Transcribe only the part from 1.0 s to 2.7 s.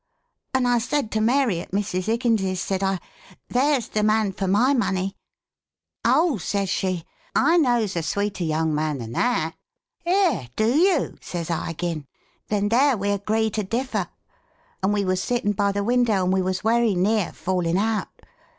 to mary at missis Igginses